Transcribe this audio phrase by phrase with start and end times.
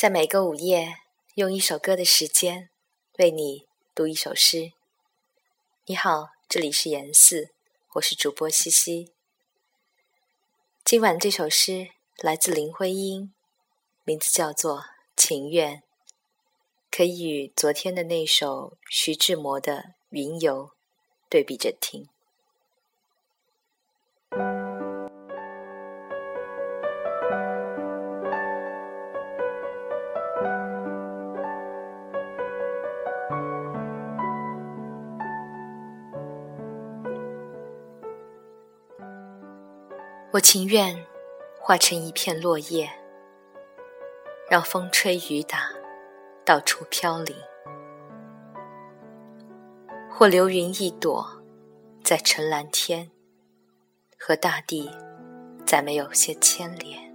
[0.00, 0.96] 在每个午夜，
[1.34, 2.70] 用一首歌的时间
[3.18, 4.72] 为你读一首诗。
[5.84, 7.50] 你好，这里是言四，
[7.96, 9.12] 我是主播西西。
[10.82, 13.34] 今晚这首诗来自林徽因，
[14.04, 14.78] 名字叫做
[15.18, 15.76] 《情愿》，
[16.90, 19.74] 可以与昨天的那首徐志摩的
[20.08, 20.68] 《云游》
[21.28, 22.08] 对比着听。
[40.32, 40.96] 我情愿
[41.60, 42.88] 化成一片落叶，
[44.48, 45.68] 让风吹雨打，
[46.44, 47.34] 到处飘零；
[50.08, 51.26] 或流云一朵，
[52.04, 53.10] 在沉蓝天，
[54.20, 54.88] 和大地
[55.66, 57.12] 再没有些牵连。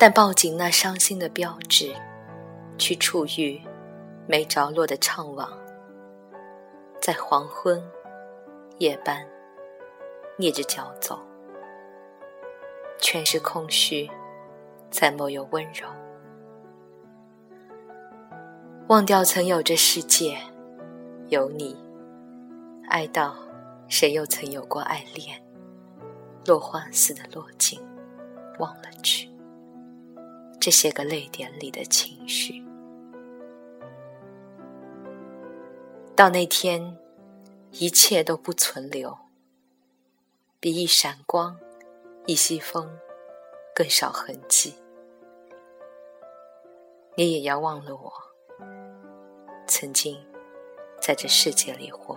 [0.00, 1.94] 但抱紧那伤心的标志，
[2.76, 3.62] 去触遇
[4.26, 5.48] 没着落的怅惘，
[7.00, 7.80] 在黄昏
[8.78, 9.24] 夜半。
[10.38, 11.20] 蹑着脚走，
[12.98, 14.10] 全是空虚，
[14.90, 15.86] 再没有温柔。
[18.88, 20.38] 忘掉曾有这世界，
[21.28, 21.76] 有你，
[22.88, 23.36] 爱到
[23.88, 25.40] 谁又曾有过爱恋？
[26.44, 27.80] 落花似的落尽，
[28.58, 29.30] 忘了去
[30.58, 32.64] 这些个泪点里的情绪。
[36.16, 36.96] 到那天，
[37.70, 39.16] 一切都不存留。
[40.62, 41.58] 比一闪光、
[42.24, 42.96] 一息风
[43.74, 44.76] 更少痕迹，
[47.16, 48.12] 你也要忘了我，
[49.66, 50.24] 曾经
[51.00, 52.16] 在这世界里活。